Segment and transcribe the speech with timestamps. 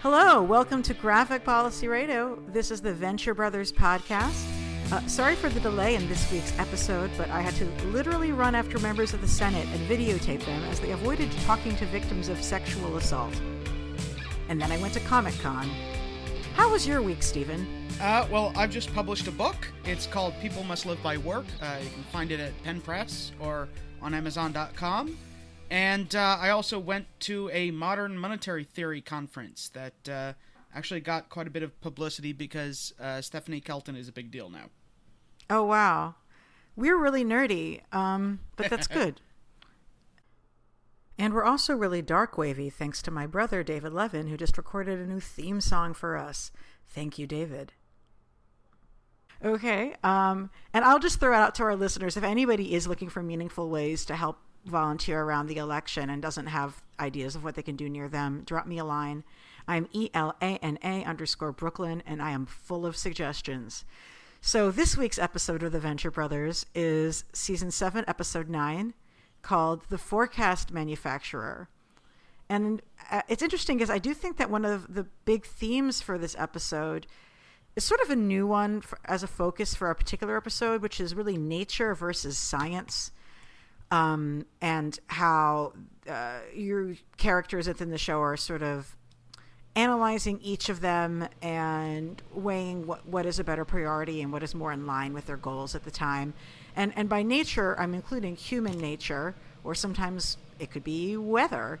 [0.00, 2.38] Hello, welcome to Graphic Policy Radio.
[2.48, 4.44] This is the Venture Brothers podcast.
[4.92, 8.54] Uh, sorry for the delay in this week's episode, but I had to literally run
[8.54, 12.42] after members of the Senate and videotape them as they avoided talking to victims of
[12.42, 13.34] sexual assault.
[14.48, 15.68] And then I went to Comic Con.
[16.54, 17.66] How was your week, Steven?
[18.00, 19.56] Uh, well, I've just published a book.
[19.84, 21.46] It's called People Must Live by Work.
[21.60, 23.68] Uh, you can find it at Penn Press or
[24.02, 25.16] on Amazon.com.
[25.70, 30.32] And uh, I also went to a modern monetary theory conference that uh,
[30.74, 34.48] actually got quite a bit of publicity because uh, Stephanie Kelton is a big deal
[34.48, 34.70] now.
[35.50, 36.14] Oh, wow.
[36.76, 39.20] We're really nerdy, um, but that's good.
[41.18, 44.98] and we're also really dark wavy thanks to my brother, David Levin, who just recorded
[44.98, 46.52] a new theme song for us.
[46.86, 47.72] Thank you, David.
[49.44, 49.94] Okay.
[50.02, 53.22] Um, and I'll just throw it out to our listeners if anybody is looking for
[53.22, 57.62] meaningful ways to help volunteer around the election and doesn't have ideas of what they
[57.62, 59.24] can do near them, drop me a line.
[59.68, 63.84] I'm E L A N A underscore Brooklyn, and I am full of suggestions.
[64.40, 68.94] So, this week's episode of The Venture Brothers is season seven, episode nine,
[69.42, 71.68] called The Forecast Manufacturer.
[72.48, 72.80] And
[73.10, 76.36] uh, it's interesting because I do think that one of the big themes for this
[76.38, 77.06] episode
[77.74, 81.00] is sort of a new one for, as a focus for our particular episode, which
[81.00, 83.10] is really nature versus science
[83.90, 85.72] um, and how
[86.08, 88.96] uh, your characters within the show are sort of
[89.76, 94.54] analyzing each of them and weighing what, what is a better priority and what is
[94.54, 96.32] more in line with their goals at the time.
[96.74, 101.78] And, and by nature, I'm including human nature, or sometimes it could be weather.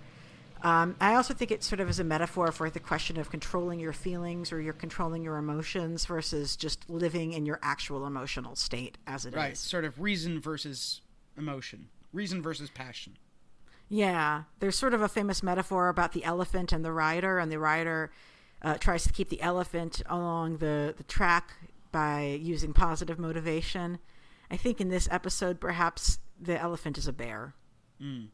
[0.62, 3.80] Um, I also think it sort of is a metaphor for the question of controlling
[3.80, 8.98] your feelings or you're controlling your emotions versus just living in your actual emotional state
[9.06, 9.58] as it right, is.
[9.58, 11.00] sort of reason versus
[11.36, 13.16] emotion, reason versus passion.
[13.88, 17.58] Yeah, there's sort of a famous metaphor about the elephant and the rider, and the
[17.58, 18.10] rider
[18.62, 21.52] uh, tries to keep the elephant along the, the track
[21.92, 23.98] by using positive motivation.
[24.50, 27.54] I think in this episode, perhaps the elephant is a bear.
[28.02, 28.28] Mm.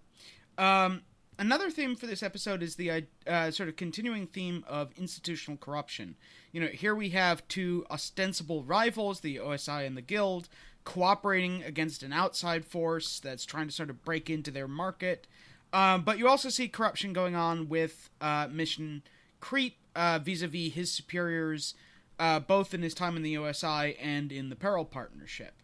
[0.57, 1.03] Um,
[1.39, 6.17] another theme for this episode is the uh, sort of continuing theme of institutional corruption.
[6.53, 10.49] You know, here we have two ostensible rivals, the OSI and the Guild,
[10.85, 15.27] cooperating against an outside force that's trying to sort of break into their market.
[15.73, 19.03] Um, but you also see corruption going on with uh, Mission
[19.41, 21.75] Creep vis a vis his superiors,
[22.19, 25.55] uh, both in his time in the OSI and in the Peril Partnership.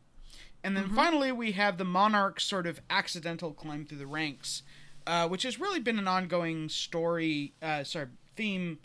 [0.64, 0.96] And then mm-hmm.
[0.96, 4.62] finally, we have the Monarch's sort of accidental climb through the ranks,
[5.06, 8.78] uh, which has really been an ongoing story, uh, sorry, theme,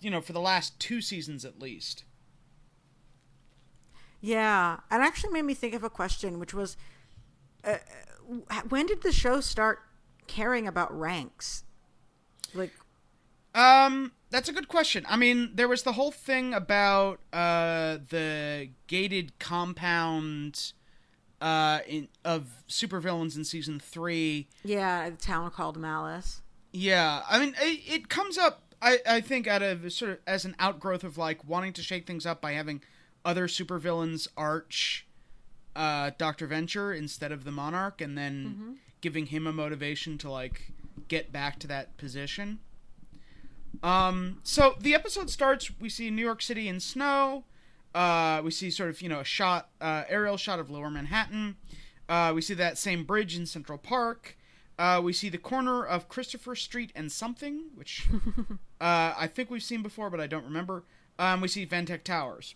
[0.00, 2.04] you know, for the last two seasons at least.
[4.22, 6.76] Yeah, it actually made me think of a question, which was,
[7.64, 7.78] uh,
[8.68, 9.80] when did the show start
[10.28, 11.64] caring about ranks?
[12.54, 12.70] Like,
[13.54, 15.04] um, that's a good question.
[15.08, 20.72] I mean, there was the whole thing about uh the gated compound
[21.40, 24.48] uh in of supervillains in season 3.
[24.64, 26.42] Yeah, the town called Malice.
[26.72, 27.22] Yeah.
[27.28, 30.56] I mean, it, it comes up I I think out of sort of as an
[30.58, 32.82] outgrowth of like wanting to shake things up by having
[33.24, 35.06] other supervillains arch
[35.74, 36.46] uh Dr.
[36.46, 38.72] Venture instead of the Monarch and then mm-hmm
[39.02, 40.72] giving him a motivation to like
[41.08, 42.60] get back to that position.
[43.82, 45.70] Um, so the episode starts.
[45.78, 47.44] We see New York City in snow.
[47.94, 51.56] Uh, we see sort of you know a shot, uh, aerial shot of Lower Manhattan.
[52.08, 54.38] Uh, we see that same bridge in Central Park.
[54.78, 58.08] Uh, we see the corner of Christopher Street and something, which
[58.80, 60.84] uh, I think we've seen before, but I don't remember.
[61.18, 62.54] Um, we see VenTech Towers,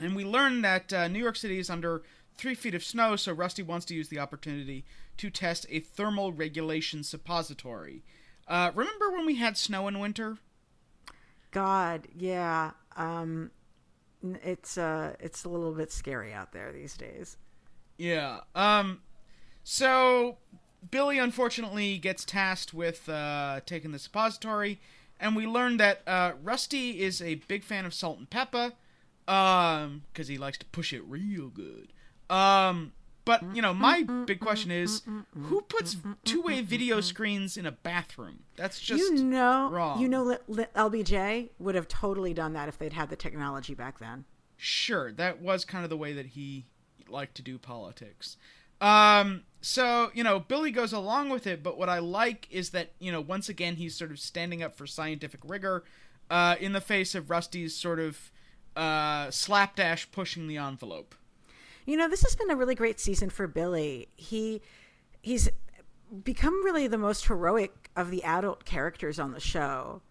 [0.00, 2.02] and we learn that uh, New York City is under
[2.36, 4.84] three feet of snow, so Rusty wants to use the opportunity
[5.16, 8.02] to test a thermal regulation suppository.
[8.48, 10.38] Uh, remember when we had snow in winter?
[11.50, 12.72] God, yeah.
[12.96, 13.50] Um,
[14.42, 17.36] it's uh, it's a little bit scary out there these days.
[17.96, 18.40] Yeah.
[18.54, 19.00] Um,
[19.62, 20.38] so
[20.90, 24.80] Billy unfortunately gets tasked with uh, taking the suppository,
[25.20, 28.72] and we learn that uh, Rusty is a big fan of salt and pepper,
[29.28, 31.92] um, because he likes to push it real good.
[32.30, 32.92] Um,
[33.24, 35.02] but you know, my big question is,
[35.34, 38.40] who puts two-way video screens in a bathroom?
[38.56, 40.00] That's just you know, wrong.
[40.00, 44.24] You know, LBJ would have totally done that if they'd had the technology back then.
[44.56, 46.66] Sure, that was kind of the way that he
[47.08, 48.36] liked to do politics.
[48.80, 52.92] Um, so you know, Billy goes along with it, but what I like is that
[52.98, 55.84] you know, once again, he's sort of standing up for scientific rigor,
[56.30, 58.30] uh, in the face of Rusty's sort of
[58.76, 61.14] uh, slapdash pushing the envelope.
[61.86, 64.08] You know, this has been a really great season for Billy.
[64.16, 64.62] He
[65.22, 65.48] he's
[66.24, 70.02] become really the most heroic of the adult characters on the show.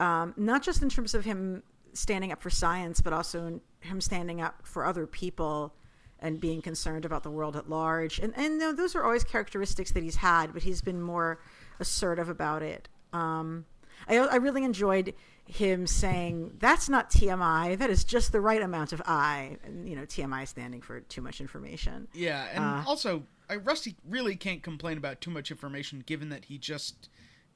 [0.00, 4.40] um, not just in terms of him standing up for science, but also him standing
[4.40, 5.74] up for other people
[6.18, 8.18] and being concerned about the world at large.
[8.18, 11.40] And and you know, those are always characteristics that he's had, but he's been more
[11.78, 12.88] assertive about it.
[13.12, 13.66] Um,
[14.08, 15.14] I, I really enjoyed
[15.54, 17.78] him saying that's not TMI.
[17.78, 19.58] That is just the right amount of I.
[19.64, 22.08] And, you know, TMI standing for too much information.
[22.14, 26.46] Yeah, and uh, also, I, Rusty really can't complain about too much information, given that
[26.46, 27.08] he just,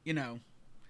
[0.05, 0.41] you know,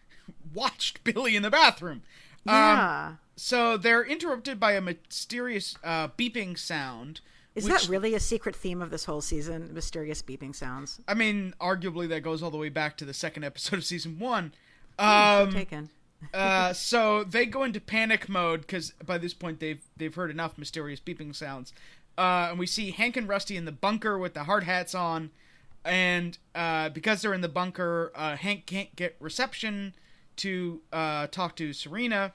[0.55, 2.03] watched Billy in the bathroom.
[2.44, 3.06] Yeah.
[3.09, 7.20] Um, so they're interrupted by a mysterious uh, beeping sound.
[7.55, 9.73] Is which, that really a secret theme of this whole season?
[9.73, 11.00] Mysterious beeping sounds.
[11.09, 14.19] I mean, arguably that goes all the way back to the second episode of season
[14.19, 14.52] one.
[14.99, 15.91] Um, taken.
[16.35, 20.59] Uh, so they go into panic mode because by this point they've they've heard enough
[20.59, 21.73] mysterious beeping sounds,
[22.19, 25.31] uh, and we see Hank and Rusty in the bunker with the hard hats on,
[25.85, 29.95] and uh, because they're in the bunker, uh, Hank can't get reception
[30.37, 32.33] to uh, talk to Serena.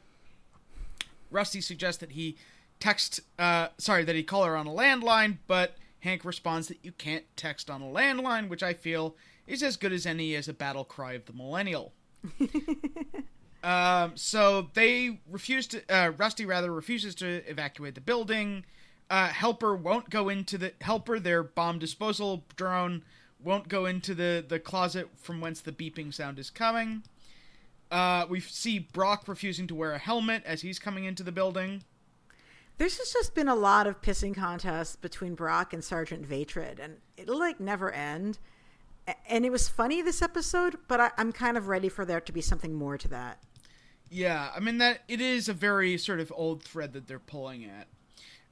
[1.30, 2.38] Rusty suggests that he
[2.80, 6.92] text, uh, sorry, that he call her on a landline, but Hank responds that you
[6.92, 9.16] can't text on a landline, which I feel
[9.48, 11.94] is as good as any as a battle cry of the millennial.
[13.63, 15.84] um, so they refuse to.
[15.90, 18.66] Uh, Rusty rather refuses to evacuate the building.
[19.10, 21.19] Uh, Helper won't go into the Helper.
[21.19, 23.04] Their bomb disposal drone
[23.44, 27.04] won't go into the the closet from whence the beeping sound is coming.
[27.92, 31.84] Uh, we see Brock refusing to wear a helmet as he's coming into the building.
[32.78, 37.38] There's just been a lot of pissing contests between Brock and Sergeant Hatred, and it'll
[37.38, 38.40] like never end.
[39.28, 42.31] And it was funny this episode, but I, I'm kind of ready for there to
[42.31, 43.44] be something more to that.
[44.13, 47.63] Yeah, I mean that it is a very sort of old thread that they're pulling
[47.63, 47.88] at.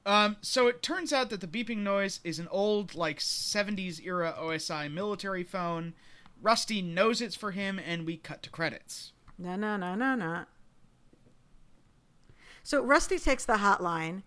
[0.06, 4.34] Um, so it turns out that the beeping noise is an old, like 70s era
[4.40, 5.92] OSI military phone.
[6.40, 9.12] Rusty knows it's for him, and we cut to credits.
[9.38, 10.44] No, no, no, no, no.
[12.62, 14.22] So Rusty takes the hotline,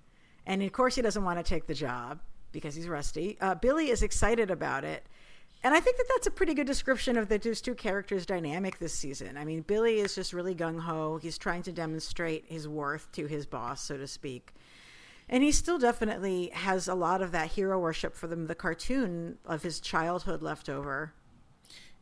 [0.45, 2.19] and of course he doesn't want to take the job
[2.51, 3.37] because he's Rusty.
[3.41, 5.07] Uh, Billy is excited about it.
[5.63, 8.79] And I think that that's a pretty good description of the those two characters' dynamic
[8.79, 9.37] this season.
[9.37, 11.19] I mean, Billy is just really gung ho.
[11.21, 14.53] He's trying to demonstrate his worth to his boss, so to speak.
[15.29, 19.37] And he still definitely has a lot of that hero worship for them, the cartoon
[19.45, 21.13] of his childhood left over.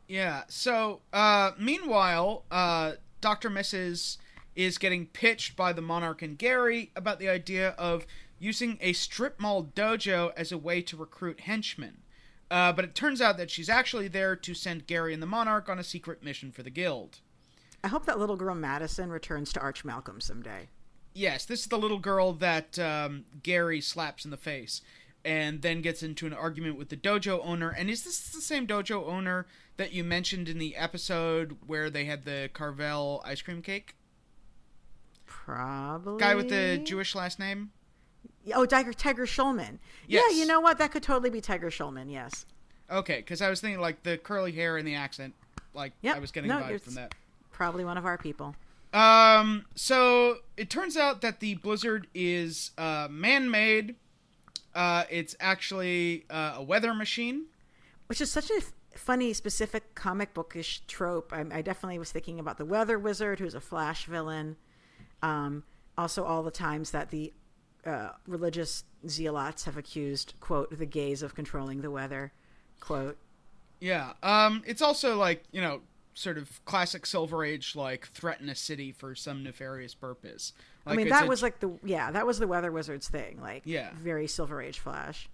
[0.07, 0.43] Yeah.
[0.47, 3.51] So, uh, meanwhile, uh, Dr.
[3.51, 4.17] Mrs.
[4.55, 8.07] is getting pitched by the Monarch and Gary about the idea of
[8.39, 11.99] using a strip mall dojo as a way to recruit henchmen.
[12.51, 15.69] Uh, but it turns out that she's actually there to send Gary and the Monarch
[15.69, 17.19] on a secret mission for the Guild.
[17.81, 20.67] I hope that little girl Madison returns to Arch Malcolm someday.
[21.13, 24.81] Yes, this is the little girl that um, Gary slaps in the face
[25.23, 27.69] and then gets into an argument with the dojo owner.
[27.69, 29.47] And is this the same dojo owner
[29.77, 33.95] that you mentioned in the episode where they had the Carvel ice cream cake?
[35.25, 36.19] Probably.
[36.19, 37.71] Guy with the Jewish last name?
[38.53, 39.77] Oh, Tiger, Tiger Schulmann.
[40.07, 40.23] Yes.
[40.31, 40.77] Yeah, you know what?
[40.77, 42.45] That could totally be Tiger Schulmann, yes.
[42.89, 45.33] Okay, because I was thinking like the curly hair and the accent.
[45.73, 46.15] Like Yep.
[46.15, 47.15] I was getting No, a vibe from that.
[47.51, 48.55] Probably one of our people.
[48.93, 53.95] Um, so it turns out that the blizzard is uh, man-made.
[54.75, 57.45] Uh, it's actually uh, a weather machine.
[58.07, 61.31] Which is such a f- funny, specific comic bookish trope.
[61.31, 64.57] I, I definitely was thinking about the Weather Wizard, who's a Flash villain.
[65.21, 65.63] Um,
[65.97, 67.31] also, all the times that the
[67.85, 72.31] uh, religious zealots have accused, quote, the gays of controlling the weather,
[72.79, 73.17] quote.
[73.79, 74.13] Yeah.
[74.21, 75.81] Um, it's also like you know,
[76.13, 80.53] sort of classic Silver Age, like threaten a city for some nefarious purpose.
[80.85, 83.39] Like I mean, that a- was like the, yeah, that was the Weather Wizard's thing.
[83.41, 83.89] Like, Yeah.
[84.01, 85.29] very Silver Age Flash.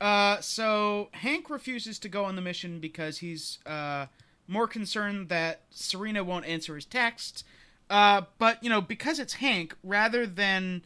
[0.00, 4.06] Uh, so Hank refuses to go on the mission because he's uh
[4.48, 7.42] more concerned that Serena won't answer his texts.
[7.88, 10.82] Uh, but you know, because it's Hank, rather than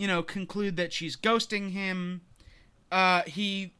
[0.00, 2.22] you know conclude that she's ghosting him,
[2.90, 3.74] uh, he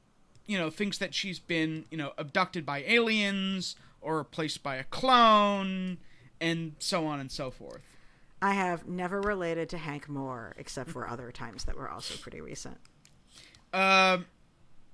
[0.47, 4.85] you know thinks that she's been you know abducted by aliens or replaced by a
[4.85, 5.97] clone,
[6.39, 7.81] and so on and so forth.
[8.43, 12.43] I have never related to Hank more, except for other times that were also pretty
[12.43, 12.77] recent.
[13.73, 14.27] Um,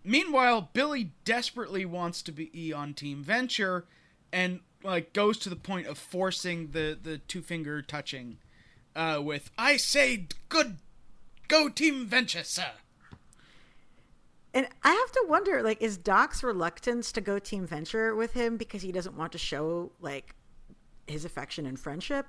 [0.04, 3.85] meanwhile, Billy desperately wants to be on Team Venture,
[4.33, 8.38] and like goes to the point of forcing the the two finger touching,
[8.95, 10.76] uh, with "I say good,
[11.49, 12.73] go Team Venture, sir."
[14.57, 18.57] And I have to wonder, like, is Doc's reluctance to go Team Venture with him
[18.57, 20.35] because he doesn't want to show like
[21.07, 22.25] his affection and friendship,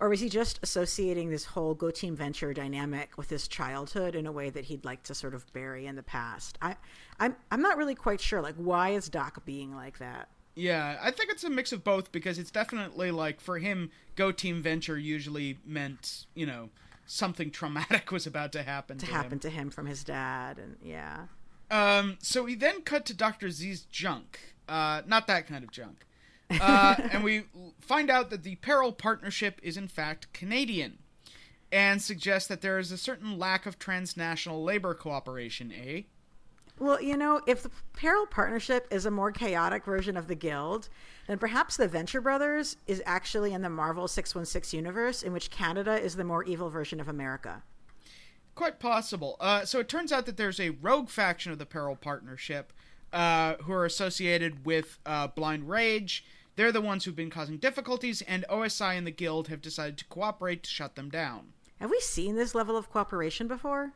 [0.00, 4.26] or is he just associating this whole go Team Venture dynamic with his childhood in
[4.26, 6.56] a way that he'd like to sort of bury in the past?
[6.62, 6.76] I,
[7.18, 8.40] I'm I'm not really quite sure.
[8.40, 10.30] Like, why is Doc being like that?
[10.54, 14.32] Yeah, I think it's a mix of both because it's definitely like for him, go
[14.32, 16.70] Team Venture usually meant you know
[17.10, 19.38] something traumatic was about to happen to, to, happen him.
[19.40, 21.26] to him from his dad, and yeah.
[21.70, 24.38] Um, so we then cut to Doctor Z's junk,
[24.68, 26.06] uh, not that kind of junk,
[26.60, 27.44] uh, and we
[27.80, 30.98] find out that the Peril Partnership is in fact Canadian,
[31.72, 35.72] and suggests that there is a certain lack of transnational labor cooperation.
[35.72, 36.02] Eh?
[36.80, 40.88] Well, you know, if the Peril Partnership is a more chaotic version of the Guild,
[41.26, 46.00] then perhaps the Venture Brothers is actually in the Marvel 616 universe, in which Canada
[46.00, 47.62] is the more evil version of America.
[48.54, 49.36] Quite possible.
[49.40, 52.72] Uh, so it turns out that there's a rogue faction of the Peril Partnership
[53.12, 56.24] uh, who are associated with uh, Blind Rage.
[56.56, 60.06] They're the ones who've been causing difficulties, and OSI and the Guild have decided to
[60.06, 61.52] cooperate to shut them down.
[61.78, 63.92] Have we seen this level of cooperation before?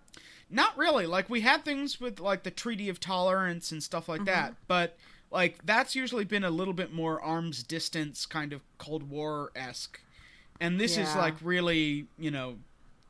[0.54, 1.06] Not really.
[1.06, 4.96] Like we had things with like the Treaty of Tolerance and stuff like that, but
[5.30, 10.00] like that's usually been a little bit more arms distance kind of Cold War esque,
[10.60, 12.56] and this is like really you know,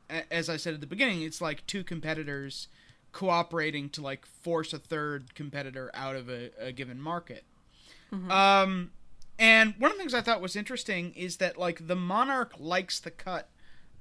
[0.09, 2.69] a- as I said at the beginning, it's like two competitors
[3.13, 7.45] cooperating to like force a third competitor out of a, a given market.
[8.31, 8.91] Um,
[9.39, 13.01] and one of the things I thought was interesting is that like the monarch likes
[13.01, 13.49] the cut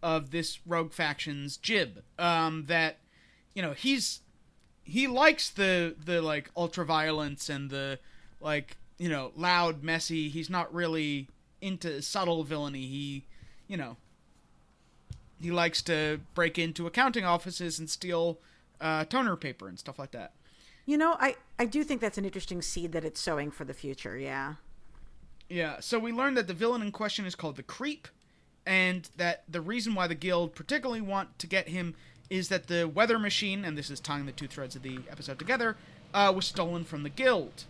[0.01, 2.03] of this rogue faction's jib.
[2.19, 2.97] Um, that
[3.53, 4.21] you know he's
[4.83, 7.99] he likes the the like ultra violence and the
[8.39, 10.29] like you know loud messy.
[10.29, 11.29] He's not really
[11.61, 12.85] into subtle villainy.
[12.87, 13.25] He
[13.67, 13.97] you know
[15.41, 18.39] he likes to break into accounting offices and steal
[18.79, 20.33] uh, toner paper and stuff like that.
[20.85, 23.73] You know, I, I do think that's an interesting seed that it's sowing for the
[23.73, 24.55] future, yeah.
[25.49, 28.07] Yeah, so we learned that the villain in question is called the Creep,
[28.65, 31.95] and that the reason why the guild particularly want to get him
[32.29, 35.39] is that the weather machine, and this is tying the two threads of the episode
[35.39, 35.75] together,
[36.13, 37.65] uh, was stolen from the guild.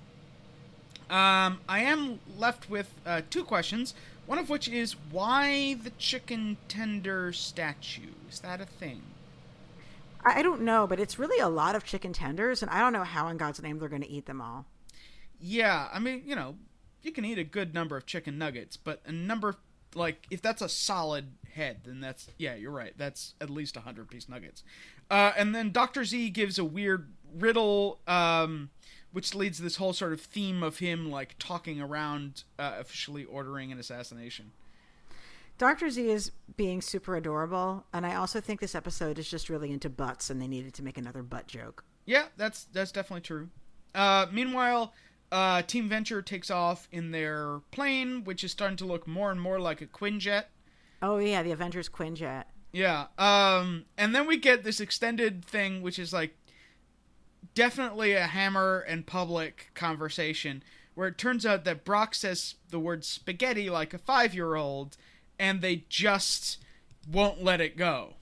[1.09, 3.93] Um, I am left with uh, two questions.
[4.25, 8.13] One of which is why the chicken tender statue?
[8.29, 9.01] Is that a thing?
[10.23, 12.93] I, I don't know, but it's really a lot of chicken tenders, and I don't
[12.93, 14.65] know how in God's name they're going to eat them all.
[15.39, 16.55] Yeah, I mean, you know,
[17.01, 19.55] you can eat a good number of chicken nuggets, but a number
[19.95, 22.93] like if that's a solid head, then that's yeah, you're right.
[22.97, 24.63] That's at least a hundred piece nuggets.
[25.09, 28.69] Uh, and then Doctor Z gives a weird riddle, um,
[29.11, 33.71] which leads this whole sort of theme of him like talking around uh, officially ordering
[33.71, 34.51] an assassination.
[35.59, 35.89] Dr.
[35.91, 39.89] Z is being super adorable, and I also think this episode is just really into
[39.89, 41.83] butts, and they needed to make another butt joke.
[42.05, 43.49] Yeah, that's that's definitely true.
[43.93, 44.93] Uh, meanwhile,
[45.33, 49.41] uh, Team Venture takes off in their plane, which is starting to look more and
[49.41, 50.45] more like a Quinjet.
[51.01, 52.45] Oh, yeah, the Avengers Quinjet.
[52.71, 53.05] Yeah.
[53.19, 56.35] Um and then we get this extended thing which is like
[57.53, 60.63] definitely a Hammer and Publick conversation
[60.95, 64.97] where it turns out that Brock says the word spaghetti like a 5-year-old
[65.37, 66.57] and they just
[67.11, 68.15] won't let it go.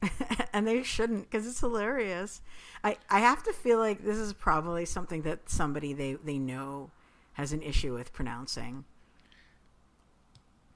[0.52, 2.40] and they shouldn't because it's hilarious.
[2.84, 6.90] I, I have to feel like this is probably something that somebody they, they know
[7.34, 8.84] has an issue with pronouncing.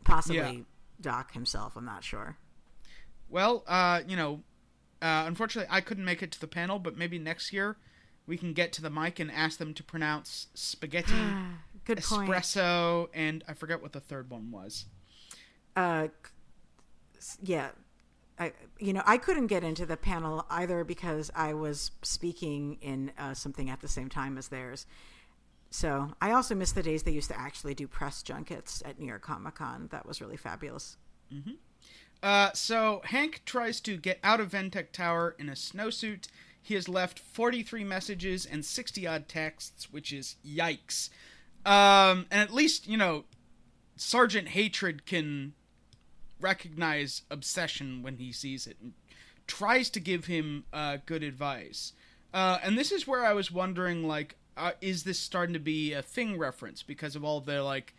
[0.04, 0.62] Possibly Yeah.
[1.00, 2.36] Doc himself, I'm not sure.
[3.28, 4.42] Well, uh, you know,
[5.00, 7.76] uh, unfortunately I couldn't make it to the panel, but maybe next year
[8.26, 11.12] we can get to the mic and ask them to pronounce spaghetti,
[11.84, 12.28] Good point.
[12.30, 14.86] espresso, and I forget what the third one was.
[15.76, 16.08] uh,
[17.42, 17.70] yeah,
[18.38, 23.12] I you know I couldn't get into the panel either because I was speaking in
[23.18, 24.86] uh, something at the same time as theirs.
[25.70, 29.06] So I also miss the days they used to actually do press junkets at New
[29.06, 29.88] York Comic Con.
[29.90, 30.98] That was really fabulous.
[32.22, 36.28] Uh, so Hank tries to get out of VenTech Tower in a snowsuit.
[36.60, 41.08] He has left 43 messages and 60 odd texts, which is yikes.
[41.64, 43.24] Um, and at least, you know,
[43.96, 45.54] Sergeant Hatred can
[46.42, 48.92] recognize obsession when he sees it and
[49.46, 51.92] tries to give him uh, good advice.
[52.34, 55.92] Uh, and this is where I was wondering, like, uh, is this starting to be
[55.92, 57.94] a thing reference because of all the, like,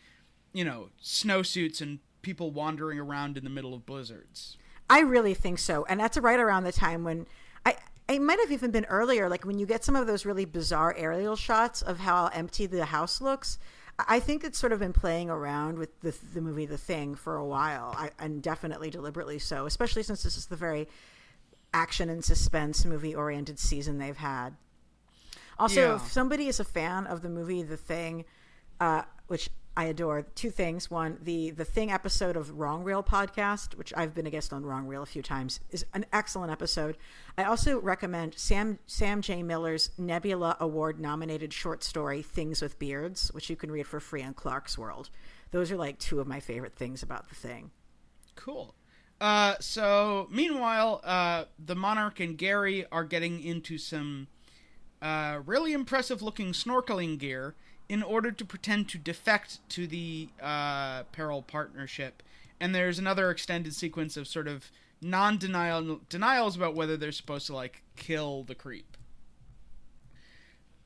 [0.54, 4.58] you know, snowsuits and people wandering around in the middle of blizzards.
[4.90, 7.28] I really think so, and that's right around the time when
[7.66, 7.76] I.
[8.10, 10.94] It might have even been earlier, like when you get some of those really bizarre
[10.98, 13.58] aerial shots of how empty the house looks.
[14.00, 17.36] I think it's sort of been playing around with the, the movie The Thing for
[17.36, 20.88] a while, I, and definitely deliberately so, especially since this is the very
[21.74, 24.56] action and suspense movie oriented season they've had.
[25.60, 25.96] Also, Yeah.
[25.96, 28.26] if somebody is a fan of the movie The Thing,
[28.80, 30.92] uh, which I adore two things.
[30.92, 34.64] One, the the Thing episode of Wrong Reel podcast, which I've been a guest on
[34.64, 36.96] Wrong Reel a few times, is an excellent episode.
[37.38, 43.30] I also recommend Sam Sam J Miller's Nebula Award nominated short story Things with Beards,
[43.34, 45.10] which you can read for free on Clarkesworld.
[45.50, 47.72] Those are like two of my favorite things about the thing.
[48.36, 48.76] Cool.
[49.20, 54.28] Uh, so meanwhile, uh, the Monarch and Gary are getting into some
[55.02, 57.56] uh, really impressive looking snorkeling gear
[57.94, 62.24] in order to pretend to defect to the uh, Peril partnership.
[62.60, 67.54] And there's another extended sequence of sort of non-denial denials about whether they're supposed to
[67.54, 68.98] like kill the creep.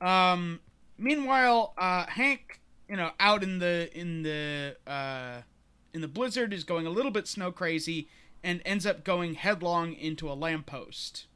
[0.01, 0.59] Um,
[0.97, 2.59] meanwhile, uh, Hank,
[2.89, 5.43] you know, out in the in the uh,
[5.93, 8.09] in the blizzard, is going a little bit snow crazy
[8.43, 11.27] and ends up going headlong into a lamppost.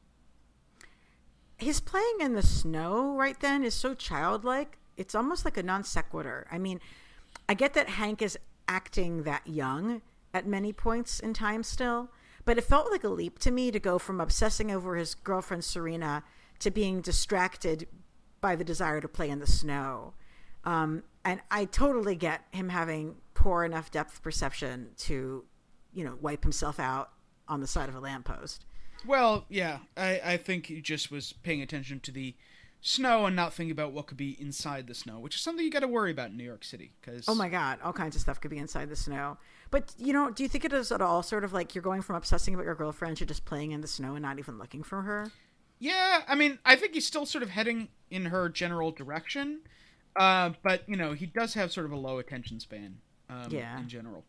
[1.56, 4.76] His playing in the snow right then is so childlike.
[4.96, 6.46] It's almost like a non sequitur.
[6.50, 6.80] I mean,
[7.48, 10.02] I get that Hank is acting that young
[10.34, 12.10] at many points in time still,
[12.44, 15.64] but it felt like a leap to me to go from obsessing over his girlfriend
[15.64, 16.24] Serena
[16.60, 17.86] to being distracted
[18.40, 20.14] by the desire to play in the snow.
[20.64, 25.44] Um, and I totally get him having poor enough depth perception to,
[25.92, 27.10] you know, wipe himself out
[27.48, 28.64] on the side of a lamppost.
[29.06, 32.34] Well, yeah, I, I think he just was paying attention to the
[32.82, 35.70] snow and not think about what could be inside the snow, which is something you
[35.70, 36.92] got to worry about in New York City.
[37.00, 39.38] Because oh my god, all kinds of stuff could be inside the snow.
[39.70, 42.02] But you know, do you think it is at all sort of like you're going
[42.02, 44.82] from obsessing about your girlfriend to just playing in the snow and not even looking
[44.82, 45.30] for her?
[45.78, 49.60] Yeah, I mean, I think he's still sort of heading in her general direction,
[50.16, 52.98] uh, but you know, he does have sort of a low attention span.
[53.30, 53.78] Um, yeah.
[53.78, 54.24] In general.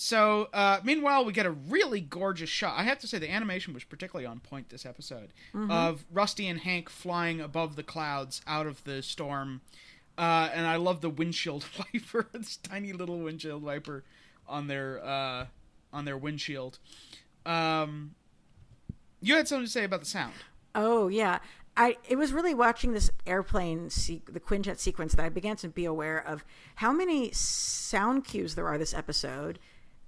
[0.00, 2.78] So, uh, meanwhile, we get a really gorgeous shot.
[2.78, 5.72] I have to say, the animation was particularly on point this episode mm-hmm.
[5.72, 9.60] of Rusty and Hank flying above the clouds out of the storm.
[10.16, 14.04] Uh, and I love the windshield wiper, this tiny little windshield wiper
[14.46, 15.46] on their uh,
[15.92, 16.78] on their windshield.
[17.44, 18.14] Um,
[19.20, 20.34] you had something to say about the sound.
[20.76, 21.40] Oh yeah,
[21.76, 25.68] I it was really watching this airplane se- the Quinjet sequence that I began to
[25.68, 26.44] be aware of
[26.76, 29.58] how many sound cues there are this episode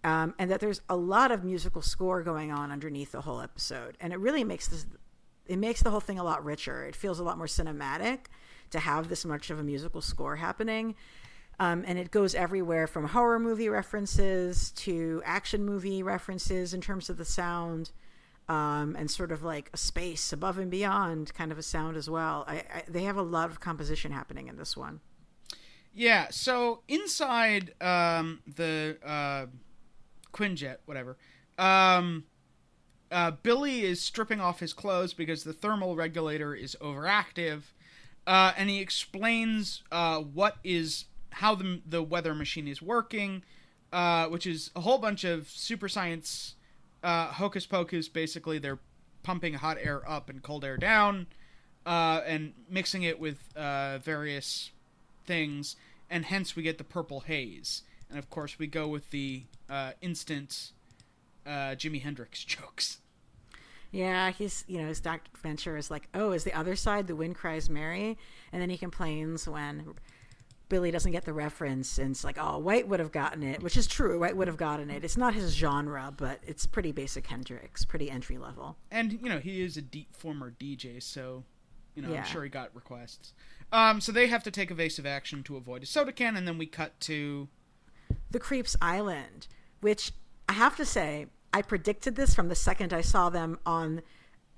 [0.04, 3.96] um, and that there's a lot of musical score going on underneath the whole episode,
[4.00, 4.86] and it really makes this
[5.46, 6.84] it makes the whole thing a lot richer.
[6.84, 8.26] It feels a lot more cinematic
[8.70, 10.94] to have this much of a musical score happening.
[11.58, 17.10] Um, and it goes everywhere from horror movie references to action movie references in terms
[17.10, 17.90] of the sound,
[18.48, 22.08] um, and sort of like a space above and beyond kind of a sound as
[22.08, 22.44] well.
[22.48, 25.00] I, I, they have a lot of composition happening in this one.
[25.92, 26.28] Yeah.
[26.30, 29.46] So inside um, the uh,
[30.32, 31.16] Quinjet, whatever.
[31.58, 32.24] Um,
[33.10, 37.62] uh, Billy is stripping off his clothes because the thermal regulator is overactive,
[38.26, 43.42] uh, and he explains uh, what is how the the weather machine is working,
[43.92, 46.54] uh, which is a whole bunch of super science
[47.02, 48.08] uh, hocus pocus.
[48.08, 48.78] Basically, they're
[49.22, 51.26] pumping hot air up and cold air down,
[51.84, 54.70] uh, and mixing it with various
[55.26, 55.74] things,
[56.08, 57.82] and hence we get the purple haze.
[58.10, 60.72] And of course, we go with the uh, instant
[61.46, 62.98] uh, Jimi Hendrix jokes.
[63.92, 65.30] Yeah, he's you know his Dr.
[65.42, 68.16] Venture is like, oh, is the other side the wind cries Mary,
[68.52, 69.94] and then he complains when
[70.68, 73.76] Billy doesn't get the reference, and it's like, oh, White would have gotten it, which
[73.76, 74.20] is true.
[74.20, 75.04] White would have gotten it.
[75.04, 78.76] It's not his genre, but it's pretty basic Hendrix, pretty entry level.
[78.92, 81.42] And you know he is a deep former DJ, so
[81.96, 82.18] you know yeah.
[82.18, 83.32] I'm sure he got requests.
[83.72, 86.58] Um, so they have to take evasive action to avoid a soda can, and then
[86.58, 87.48] we cut to
[88.30, 89.48] the Creeps Island
[89.80, 90.12] which
[90.48, 94.02] I have to say, I predicted this from the second I saw them on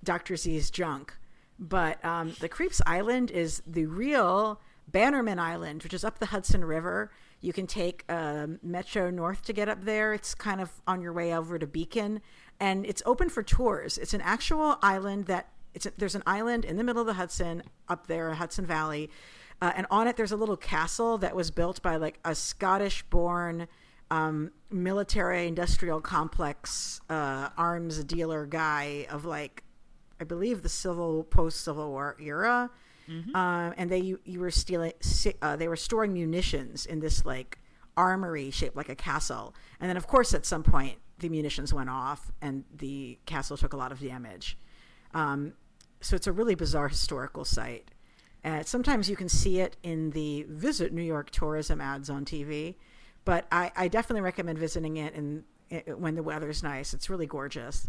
[0.04, 0.36] Dr.
[0.36, 1.14] Z's junk.
[1.58, 6.64] But um, the Creeps Island is the real Bannerman Island, which is up the Hudson
[6.64, 7.10] River.
[7.40, 10.12] You can take uh, Metro North to get up there.
[10.12, 12.20] It's kind of on your way over to Beacon,
[12.58, 13.96] and it's open for tours.
[13.96, 17.14] It's an actual island that it's a, there's an island in the middle of the
[17.14, 19.08] Hudson up there, Hudson Valley,
[19.62, 23.68] uh, and on it there's a little castle that was built by like a Scottish-born
[24.10, 29.62] um, military industrial complex uh, arms dealer guy of like
[30.20, 32.70] I believe the civil post Civil War era,
[33.08, 33.34] mm-hmm.
[33.34, 34.92] um, and they you, you were stealing
[35.40, 37.58] uh, they were storing munitions in this like
[37.96, 41.88] armory shaped like a castle, and then of course at some point the munitions went
[41.88, 44.58] off and the castle took a lot of damage.
[45.14, 45.52] Um,
[46.00, 47.92] so it's a really bizarre historical site.
[48.44, 52.74] Uh, sometimes you can see it in the Visit New York tourism ads on TV
[53.24, 55.44] but I, I definitely recommend visiting it and
[55.96, 56.92] when the weather's nice.
[56.92, 57.88] It's really gorgeous.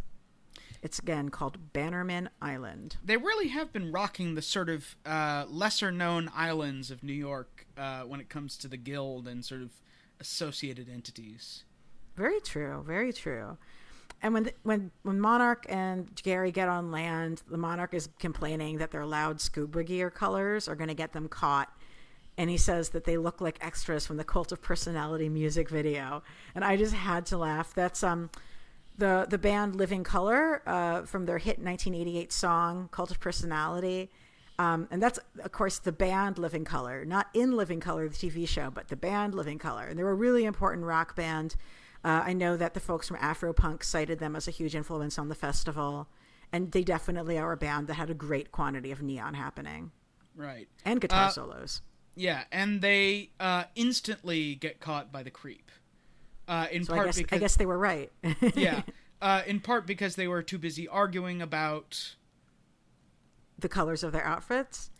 [0.81, 2.97] It's again called Bannerman Island.
[3.03, 7.65] They really have been rocking the sort of uh, lesser known islands of New York
[7.77, 9.71] uh, when it comes to the Guild and sort of
[10.19, 11.63] associated entities.
[12.15, 12.83] Very true.
[12.85, 13.57] Very true.
[14.23, 18.77] And when the, when when Monarch and Gary get on land, the Monarch is complaining
[18.77, 21.69] that their loud scuba gear colors are going to get them caught.
[22.37, 26.23] And he says that they look like extras from the Cult of Personality music video.
[26.55, 27.73] And I just had to laugh.
[27.75, 28.31] That's um
[28.97, 34.09] the the band Living Colour uh, from their hit 1988 song Cult of Personality.
[34.59, 38.47] Um, and that's, of course, the band Living Colour, not in Living Color, the TV
[38.47, 39.85] show, but the band Living Colour.
[39.85, 41.55] And they were a really important rock band.
[42.03, 45.29] Uh, I know that the folks from Afropunk cited them as a huge influence on
[45.29, 46.07] the festival.
[46.51, 49.91] And they definitely are a band that had a great quantity of neon happening.
[50.35, 50.67] Right.
[50.85, 51.81] And guitar Uh, solos.
[52.15, 55.71] Yeah, and they uh, instantly get caught by the creep.
[56.47, 58.11] Uh, in So part I guess, because I guess they were right.
[58.55, 58.83] yeah,
[59.21, 62.15] uh, in part because they were too busy arguing about
[63.57, 64.91] the colors of their outfits.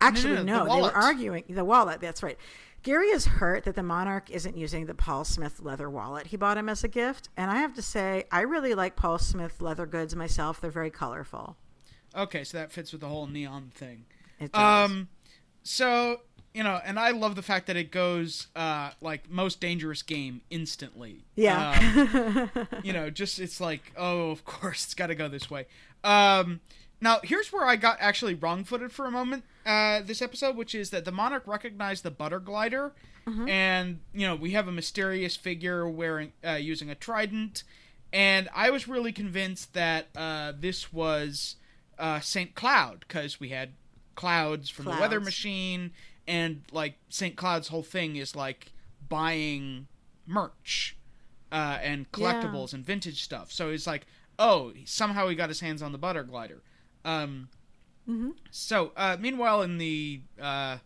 [0.00, 2.00] Actually, no, no, the they were arguing the wallet.
[2.00, 2.38] That's right.
[2.82, 6.58] Gary is hurt that the Monarch isn't using the Paul Smith leather wallet he bought
[6.58, 7.28] him as a gift.
[7.36, 10.60] And I have to say, I really like Paul Smith leather goods myself.
[10.60, 11.56] They're very colorful.
[12.16, 14.04] okay, so that fits with the whole neon thing.
[14.40, 14.90] It does.
[14.90, 15.08] Um,
[15.62, 16.20] so
[16.54, 20.42] you know, and I love the fact that it goes uh like most dangerous game
[20.50, 21.24] instantly.
[21.36, 22.48] yeah.
[22.54, 25.66] Um, you know, just it's like, oh, of course, it's got to go this way.
[26.04, 26.60] Um,
[27.02, 29.44] now here's where I got actually wrong-footed for a moment.
[29.66, 32.92] Uh, this episode, which is that the monarch recognized the butter glider,
[33.48, 37.64] and you know we have a mysterious figure wearing uh, using a trident,
[38.12, 41.56] and I was really convinced that uh, this was
[41.98, 43.70] uh, Saint Cloud because we had
[44.14, 45.92] clouds from the weather machine,
[46.26, 48.72] and like Saint Cloud's whole thing is like
[49.08, 49.86] buying
[50.26, 50.96] merch
[51.50, 53.52] uh, and collectibles and vintage stuff.
[53.52, 54.06] So it's like,
[54.38, 56.62] oh, somehow he got his hands on the butter glider.
[57.04, 57.48] Um,
[58.50, 60.78] So, uh, meanwhile, in the uh,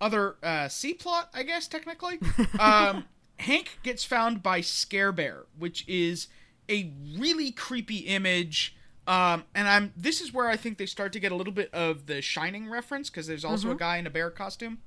[0.00, 2.18] other uh, C plot, I guess technically,
[2.58, 3.04] um,
[3.38, 6.28] Hank gets found by Scare Bear, which is
[6.68, 8.76] a really creepy image.
[9.06, 11.72] Um, and I'm this is where I think they start to get a little bit
[11.72, 14.78] of the Shining reference because there's also a guy in a bear costume.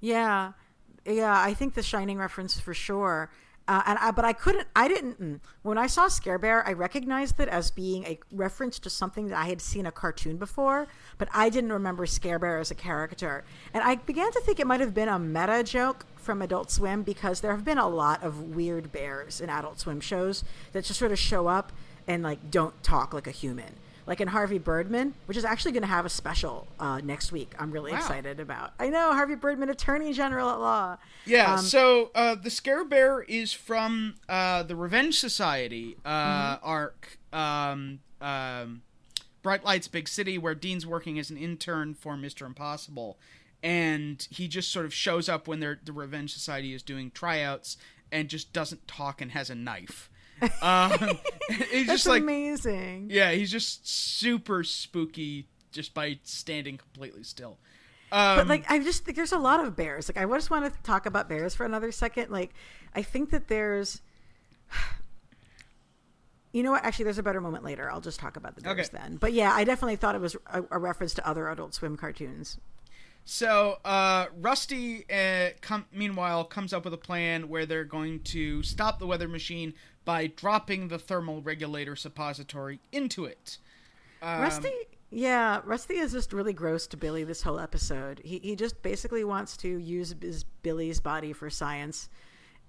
[0.00, 0.52] Yeah,
[1.06, 1.40] yeah.
[1.40, 3.30] I think the Shining reference for sure.
[3.66, 4.68] Uh, and I, but I couldn't.
[4.76, 5.20] I didn't.
[5.20, 5.40] mm.
[5.62, 9.38] When I saw Scare Bear, I recognized it as being a reference to something that
[9.38, 13.42] I had seen a cartoon before, but I didn't remember Scare Bear as a character.
[13.72, 17.02] And I began to think it might have been a meta joke from Adult Swim
[17.02, 20.98] because there have been a lot of weird bears in Adult Swim shows that just
[20.98, 21.72] sort of show up
[22.06, 23.76] and like don't talk like a human.
[24.06, 27.54] Like in Harvey Birdman, which is actually going to have a special uh, next week.
[27.58, 27.98] I'm really Wow.
[27.98, 28.74] excited about.
[28.78, 30.98] I know Harvey Birdman, Attorney General at Law.
[31.24, 36.66] Yeah, Um, so uh, the Scare Bear is from uh, the Revenge Society uh, Mm-hmm.
[36.68, 38.82] arc, um, um,
[39.42, 43.18] Bright Lights, Big City, where Dean's working as an intern for Mister Impossible,
[43.62, 47.78] and he just sort of shows up when they're, the Revenge Society is doing tryouts
[48.12, 50.10] and just doesn't talk and has a knife.
[50.62, 50.90] Um,
[51.70, 53.08] he's That's just like amazing.
[53.10, 57.58] yeah, he's just super spooky just by standing completely still.
[58.12, 60.08] Um, but like, I just think there's a lot of bears.
[60.08, 62.30] Like, I just want to talk about bears for another second.
[62.30, 62.52] Like,
[62.94, 64.00] I think that there's.
[66.52, 66.84] You know what?
[66.84, 67.90] Actually, there's a better moment later.
[67.90, 68.88] I'll just talk about the bears Okay.
[68.96, 69.16] then.
[69.16, 72.58] But yeah, I definitely thought it was a, a reference to other Adult Swim cartoons.
[73.24, 78.62] So, uh, Rusty, uh, com- meanwhile, comes up with a plan where they're going to
[78.62, 79.72] stop the weather machine
[80.04, 83.58] by dropping the thermal regulator suppository into it.
[84.20, 84.72] Um, Rusty,
[85.10, 88.20] yeah, Rusty is just really gross to Billy this whole episode.
[88.24, 92.10] He he just basically wants to use his Billy's body for science,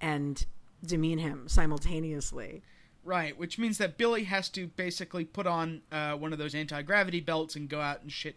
[0.00, 0.44] and
[0.84, 2.62] demean him simultaneously.
[3.04, 6.82] Right, which means that Billy has to basically put on uh, one of those anti
[6.82, 8.36] gravity belts and go out and shit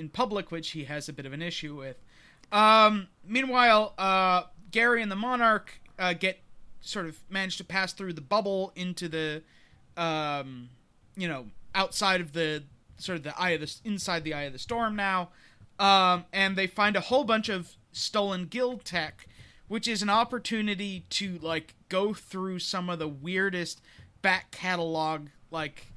[0.00, 1.96] in public, which he has a bit of an issue with.
[2.50, 6.40] Um, meanwhile, uh, Gary and the Monarch uh, get
[6.80, 9.42] sort of manage to pass through the bubble into the,
[9.96, 10.70] um,
[11.16, 12.64] you know, outside of the
[12.96, 15.28] sort of the eye of the inside the eye of the storm now,
[15.78, 19.26] um, and they find a whole bunch of stolen guild tech,
[19.68, 23.80] which is an opportunity to like go through some of the weirdest
[24.22, 25.89] back catalog like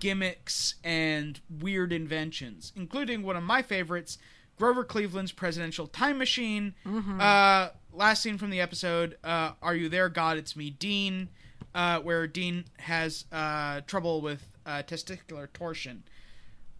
[0.00, 4.18] gimmicks and weird inventions, including one of my favorites,
[4.56, 6.74] Grover Cleveland's presidential time machine.
[7.20, 10.36] Uh, last scene from the episode, uh, "Are you there, God?
[10.36, 11.28] It's me, Dean,"
[11.74, 16.02] uh, where Dean has uh, trouble with uh, testicular torsion.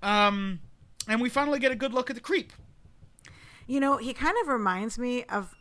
[0.02, 0.60] Um,
[1.06, 2.52] and we finally get a good look at the creep.
[3.66, 5.54] You know, he kind of reminds me of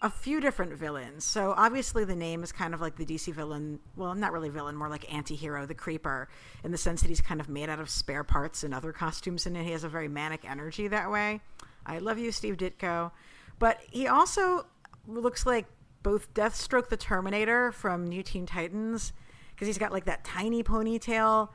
[0.00, 1.24] a few different villains.
[1.24, 4.76] So obviously the name is kind of like the DC villain, well, not really villain,
[4.76, 6.28] more like anti-hero, the Creeper,
[6.62, 9.46] in the sense that he's kind of made out of spare parts and other costumes
[9.46, 11.40] and he has a very manic energy that way.
[11.84, 13.10] I love you, Steve Ditko.
[13.58, 14.66] But he also
[15.06, 15.66] looks like
[16.02, 19.12] both Deathstroke the Terminator from New Teen Titans,
[19.50, 21.48] because he's got like that tiny ponytail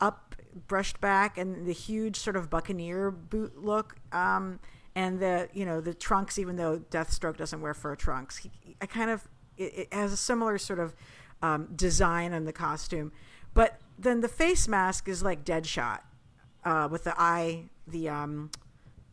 [0.00, 0.36] up
[0.68, 4.60] brushed back and the huge sort of buccaneer boot look um,
[4.94, 8.50] and the you know the trunks even though deathstroke doesn't wear fur trunks he,
[8.80, 9.26] i kind of
[9.56, 10.94] it, it, has a similar sort of
[11.42, 13.12] um, design on the costume.
[13.54, 16.00] But then the face mask is like deadshot
[16.64, 18.50] uh, with the eye the um,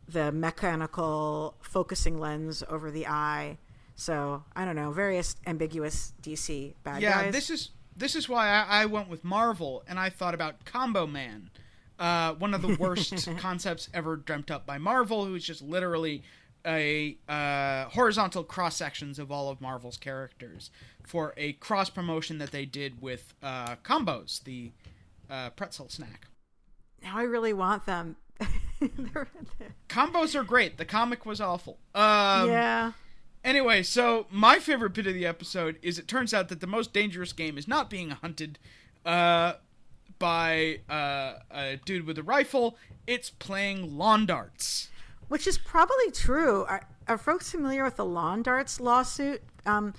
[0.08, 3.58] the mechanical focusing lens over the eye.
[3.96, 7.34] So i don't know various ambiguous dc bad yeah guys.
[7.34, 11.06] this is this is why I, I, went with Marvel and I thought about Combo
[11.06, 11.50] Man,
[12.00, 16.24] uh, one of the worst concepts ever dreamt up by Marvel, who is just literally
[16.66, 20.72] a uh, horizontal cross sections of all of Marvel's characters
[21.06, 24.72] for a cross promotion that they did with uh, Combos, the
[25.30, 26.28] uh, pretzel snack.
[27.02, 28.18] Now I really want them.
[29.90, 30.78] Combos are great.
[30.78, 31.78] The comic was awful.
[31.94, 32.92] Um, yeah.
[33.44, 36.94] Anyway, so my favorite bit of the episode is it turns out that the most
[36.94, 38.60] dangerous game is not being hunted
[39.06, 39.54] uh,
[40.20, 42.78] by uh, a dude with a rifle,
[43.08, 44.90] it's playing lawn darts.
[45.28, 46.66] Which is probably true.
[46.66, 49.42] Are, are folks familiar with the lawn darts lawsuit?
[49.66, 49.94] Um,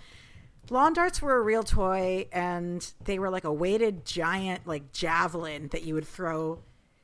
[0.69, 5.69] lawn darts were a real toy, and they were like a weighted giant, like javelin
[5.69, 6.61] that you would throw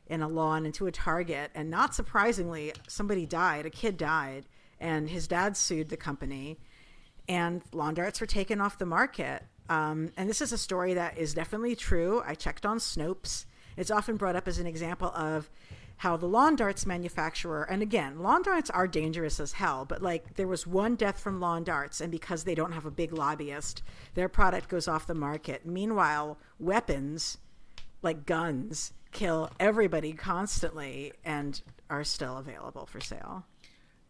[0.06, 1.50] in a lawn into a target.
[1.54, 3.66] And not surprisingly, somebody died.
[3.66, 4.46] A kid died
[4.80, 6.58] and his dad sued the company,
[7.28, 9.42] and lawn darts were taken off the market.
[9.68, 12.22] Um, and this is a story that is definitely true.
[12.26, 13.46] I checked on Snopes.
[13.76, 15.50] It's often brought up as an example of
[15.98, 20.34] how the lawn darts manufacturer, and again, lawn darts are dangerous as hell, but like
[20.34, 23.82] there was one death from lawn darts, and because they don't have a big lobbyist,
[24.14, 25.64] their product goes off the market.
[25.64, 27.38] Meanwhile, weapons
[28.02, 33.46] like guns kill everybody constantly and are still available for sale.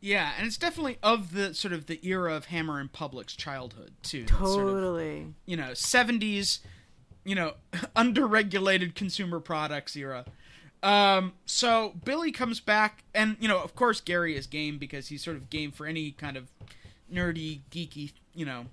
[0.01, 3.93] Yeah, and it's definitely of the sort of the era of Hammer and Publick's childhood
[4.03, 4.25] too.
[4.27, 5.21] Totally.
[5.21, 6.61] Sort of, you know, seventies,
[7.25, 7.55] you know,
[7.97, 10.25] underregulated consumer products era.
[10.83, 15.25] Um, so Billy comes back, and you know, of course, Gary is game because he's
[15.25, 16.51] sort of game for any kind of
[17.13, 18.67] nerdy, geeky, you know,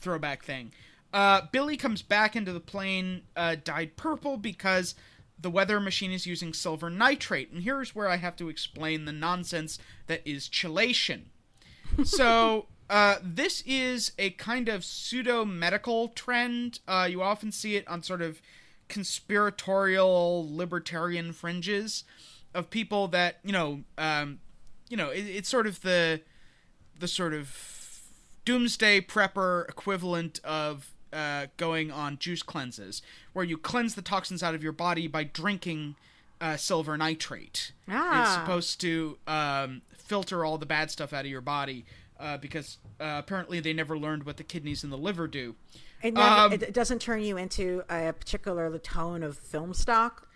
[0.00, 0.72] throwback thing.
[1.12, 4.94] Uh, Billy comes back into the plane uh, dyed purple because
[5.38, 7.50] the weather machine is using silver nitrate.
[7.50, 11.24] And here's where I have to explain the nonsense that is chelation.
[12.04, 16.80] so, uh, this is a kind of pseudo medical trend.
[16.86, 18.42] Uh, you often see it on sort of
[18.88, 22.04] conspiratorial libertarian fringes
[22.54, 24.38] of people that, you know, um,
[24.88, 26.20] you know, it, it's sort of the
[26.98, 28.00] the sort of
[28.44, 33.00] doomsday prepper equivalent of uh, going on juice cleanses,
[33.32, 35.94] where you cleanse the toxins out of your body by drinking
[36.40, 37.72] uh, silver nitrate.
[37.88, 38.22] Ah.
[38.22, 41.84] It's supposed to um, filter all the bad stuff out of your body
[42.18, 45.54] uh, because uh, apparently they never learned what the kidneys and the liver do.
[46.02, 50.28] It, never, um, it doesn't turn you into a particular tone of film stock.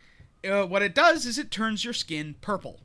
[0.49, 2.81] Uh, what it does is it turns your skin purple.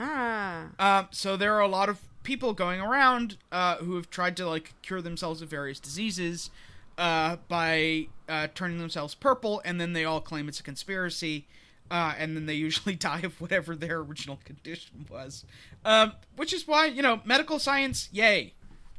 [0.00, 0.68] Ah.
[0.78, 4.48] Um, so there are a lot of people going around uh, who have tried to
[4.48, 6.50] like cure themselves of various diseases
[6.98, 11.46] uh, by uh, turning themselves purple, and then they all claim it's a conspiracy,
[11.90, 15.44] uh, and then they usually die of whatever their original condition was.
[15.84, 18.54] Um, which is why, you know, medical science, yay.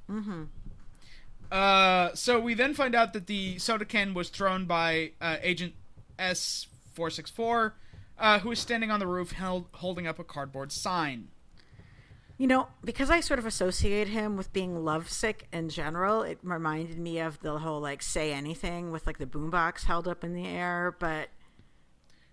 [0.10, 0.44] Mm-hmm.
[1.52, 5.74] Uh, so we then find out that the soda can was thrown by uh, Agent
[6.20, 7.74] S464,
[8.18, 11.30] uh, who is standing on the roof held, holding up a cardboard sign.
[12.38, 17.00] You know, because I sort of associate him with being lovesick in general, it reminded
[17.00, 20.46] me of the whole like say anything with like the boombox held up in the
[20.46, 21.30] air, but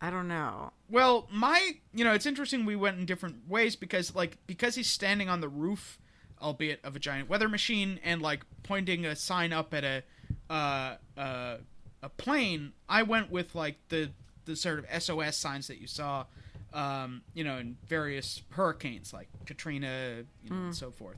[0.00, 0.72] I don't know.
[0.90, 4.90] Well, my, you know, it's interesting we went in different ways because like because he's
[4.90, 6.00] standing on the roof,
[6.42, 10.02] albeit of a giant weather machine and like pointing a sign up at a
[10.50, 11.58] uh uh
[12.02, 14.10] a plane, I went with like the
[14.44, 16.26] the sort of SOS signs that you saw
[16.74, 20.64] um, you know, in various hurricanes like Katrina you know, mm.
[20.66, 21.16] and so forth.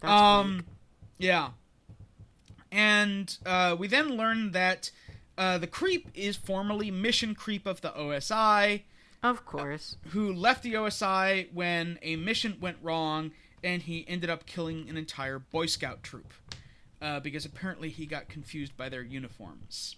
[0.00, 0.64] That's um,
[1.18, 1.50] yeah.
[2.72, 4.90] And uh, we then learn that
[5.38, 8.82] uh, the creep is formerly mission creep of the OSI.
[9.22, 9.96] Of course.
[10.04, 14.88] Uh, who left the OSI when a mission went wrong and he ended up killing
[14.88, 16.32] an entire Boy Scout troop.
[17.00, 19.96] Uh, because apparently he got confused by their uniforms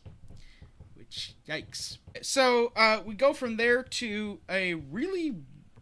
[1.09, 1.99] which yikes.
[2.23, 5.37] So uh, we go from there to a really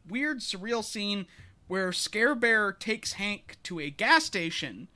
[0.08, 1.26] weird, surreal scene
[1.66, 4.88] where Scare Bear takes Hank to a gas station.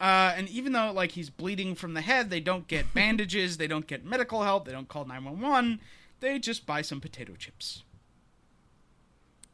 [0.00, 3.66] Uh, and even though like he's bleeding from the head, they don't get bandages, they
[3.66, 5.80] don't get medical help, they don't call 911.
[6.20, 7.82] They just buy some potato chips.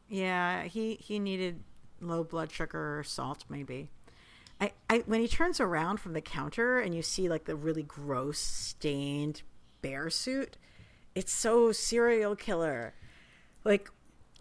[0.08, 1.62] Yeah, he he needed
[2.00, 3.90] low blood sugar or salt maybe.
[4.60, 7.82] I, I when he turns around from the counter and you see like the really
[7.82, 9.42] gross stained
[9.86, 10.56] bear suit,
[11.14, 12.94] it's so serial killer.
[13.64, 13.90] Like,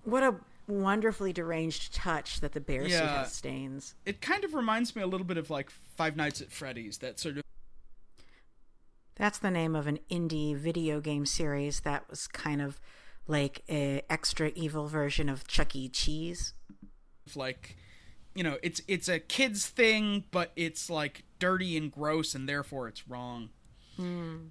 [0.04, 0.36] what a
[0.68, 3.96] wonderfully deranged touch that the bear suit has stains.
[4.06, 7.20] It kind of reminds me a little bit of like Five Nights at Freddy's, that
[7.20, 7.44] sort of
[9.16, 12.80] That's the name of an indie video game series that was kind of
[13.28, 15.90] like a extra evil version of Chuck E.
[15.90, 16.54] Cheese.
[17.36, 17.78] like
[18.36, 22.88] you know, it's it's a kids thing, but it's like dirty and gross and therefore
[22.88, 23.50] it's wrong.
[23.96, 24.48] Hmm.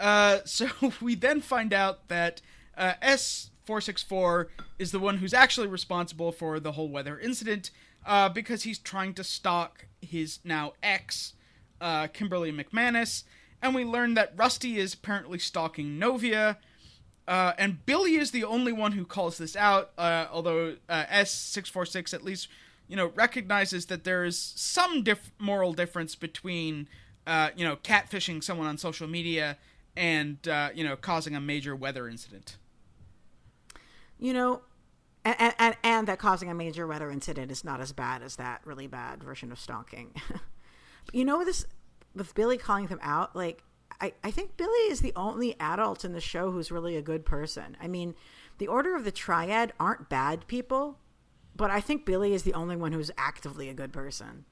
[0.00, 0.68] Uh, so
[1.00, 2.40] we then find out that
[2.76, 4.46] uh, S464
[4.78, 7.70] is the one who's actually responsible for the whole weather incident
[8.06, 11.34] uh, because he's trying to stalk his now ex,
[11.80, 13.24] uh, Kimberly McManus.
[13.60, 16.58] And we learn that Rusty is apparently stalking Novia.
[17.26, 22.24] Uh, and Billy is the only one who calls this out, although uh, S646 at
[22.24, 22.48] least,
[22.86, 26.88] you know, recognizes that there is some diff- moral difference between,
[27.26, 29.58] you know, catfishing someone on social media
[29.98, 32.56] and, uh, you know, causing a major weather incident.
[34.18, 34.62] You know,
[35.24, 38.60] and, and, and, that causing a major weather incident is not as bad as that
[38.64, 40.12] really bad version of stalking.
[40.28, 40.40] but
[41.14, 41.66] you know, this
[42.14, 43.62] with Billy calling them out, like,
[44.00, 47.24] I, I think Billy is the only adult in the show who's really a good
[47.24, 47.76] person.
[47.80, 48.14] I mean,
[48.58, 50.98] the Order of the Triad aren't bad people,
[51.56, 54.44] but I think Billy is the only one who's actively a good person.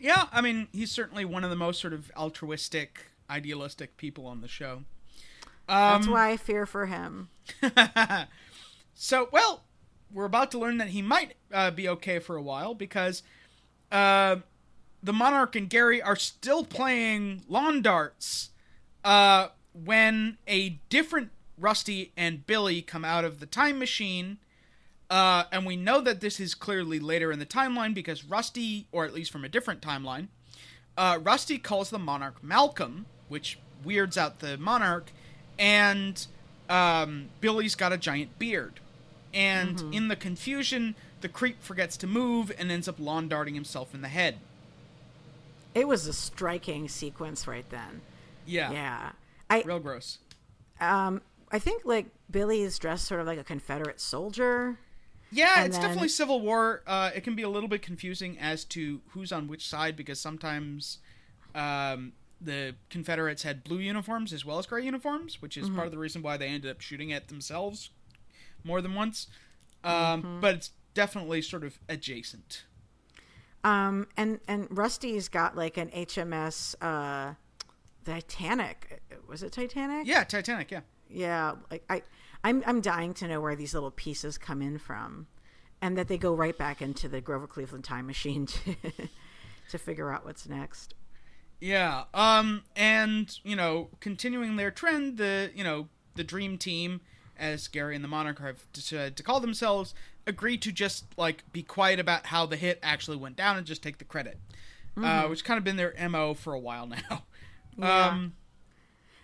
[0.00, 4.40] Yeah, I mean, he's certainly one of the most sort of altruistic, idealistic people on
[4.40, 4.84] the show.
[5.68, 7.28] That's why I fear for him.
[9.00, 9.62] So, well,
[10.12, 13.22] we're about to learn that he might uh, be okay for a while because
[13.92, 14.36] uh,
[15.00, 18.50] the Monarch and Gary are still playing lawn darts
[19.04, 24.38] uh, when a different Rusty and Billy come out of the time machine.
[25.08, 29.04] Uh, and we know that this is clearly later in the timeline because Rusty, or
[29.04, 30.26] at least from a different timeline,
[30.96, 35.10] uh, Rusty calls the Monarch Malcolm, which weirds out the Monarch,
[35.58, 36.26] and
[36.68, 38.80] um, Billy's got a giant beard.
[39.34, 43.94] And in the confusion, the creep forgets to move and ends up lawn darting himself
[43.94, 44.38] in the head.
[45.74, 48.00] It was a striking sequence right then.
[48.46, 49.12] Yeah, Yeah.
[49.50, 50.18] I real gross.
[50.80, 54.78] um I think like Billy is dressed sort of like a Confederate soldier.
[55.30, 56.82] Yeah, it's then- definitely Civil War.
[56.86, 60.18] Uh, it can be a little bit confusing as to who's on which side because
[60.20, 60.98] sometimes
[61.54, 65.92] um, the Confederates had blue uniforms as well as gray uniforms, which is part of
[65.92, 67.90] the reason why they ended up shooting at themselves
[68.64, 69.26] more than once.
[69.84, 72.64] Um, But it's definitely sort of adjacent.
[73.64, 77.34] Um and and Rusty's got like an HMS uh
[78.04, 79.02] Titanic.
[79.28, 80.06] Was it Titanic?
[80.06, 80.70] Yeah, Titanic.
[80.70, 80.80] Yeah.
[81.10, 82.02] Yeah, like I
[82.44, 85.26] I'm I'm dying to know where these little pieces come in from
[85.82, 88.74] and that they go right back into the Grover Cleveland time machine to
[89.70, 90.94] to figure out what's next.
[91.60, 92.04] Yeah.
[92.14, 97.00] Um and, you know, continuing their trend, the, you know, the dream team
[97.36, 99.94] as Gary and the Monarch have decided to call themselves
[100.26, 103.82] agree to just like be quiet about how the hit actually went down and just
[103.82, 104.38] take the credit.
[104.96, 107.24] Uh which kind of been their MO for a while now.
[107.76, 108.06] Yeah.
[108.06, 108.34] Um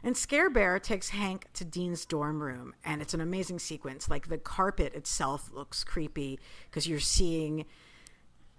[0.02, 4.08] And Scare Bear takes Hank to Dean's dorm room, and it's an amazing sequence.
[4.08, 7.64] Like the carpet itself looks creepy because you're seeing.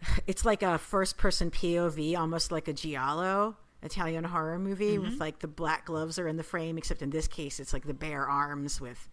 [0.27, 5.47] It's like a first-person POV, almost like a giallo Italian horror movie, with like the
[5.47, 6.77] black gloves are in the frame.
[6.77, 9.07] Except in this case, it's like the bare arms with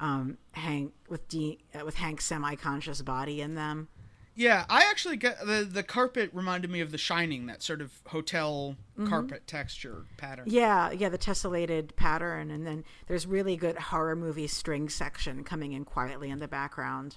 [0.00, 3.88] um, Hank with Dean uh, with Hank's semi-conscious body in them.
[4.34, 7.92] Yeah, I actually get the the carpet reminded me of The Shining, that sort of
[8.06, 10.44] hotel carpet texture pattern.
[10.46, 15.72] Yeah, yeah, the tessellated pattern, and then there's really good horror movie string section coming
[15.72, 17.16] in quietly in the background.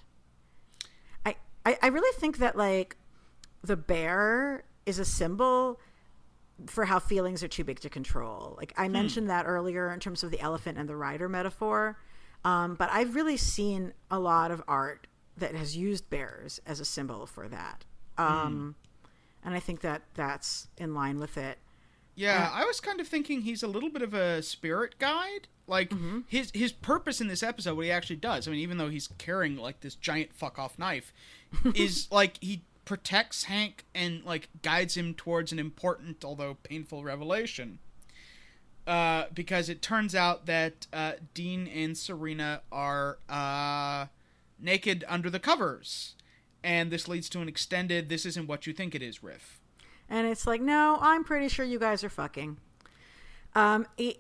[1.24, 2.98] I, I, I really think that like
[3.64, 5.80] the bear is a symbol
[6.68, 8.56] for how feelings are too big to control.
[8.58, 11.98] Like I mentioned that earlier in terms of the elephant and the rider metaphor,
[12.46, 16.86] um, but I've really seen a lot of art that has used bears as a
[16.86, 17.86] symbol for that.
[18.18, 18.76] Um,
[19.44, 21.58] And I think that that's in line with it.
[22.14, 25.48] Yeah, I was kind of thinking he's a little bit of a spirit guide.
[25.66, 25.94] Like
[26.28, 28.48] his his purpose in this episode, what he actually does.
[28.48, 31.14] I mean, even though he's carrying like this giant fuck off knife,
[31.74, 37.80] is like he protects Hank and like guides him towards an important although painful revelation.
[38.86, 44.08] Uh, because it turns out that uh, Dean and Serena are uh,
[44.60, 46.16] naked under the covers,
[46.66, 49.62] and this leads to an extended "This isn't what you think it is" riff.
[50.10, 52.58] And it's like, no, I'm pretty sure you guys are fucking.
[53.56, 54.18] Um, it,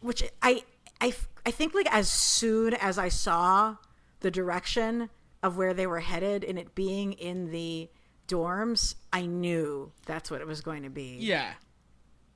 [0.00, 0.64] which I,
[1.00, 1.14] I,
[1.46, 3.76] I think like as soon as I saw
[4.20, 5.08] the direction
[5.42, 7.88] of where they were headed and it being in the
[8.32, 11.18] dorms, I knew that's what it was going to be.
[11.20, 11.52] Yeah.